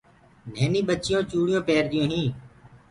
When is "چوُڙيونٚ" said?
1.29-1.65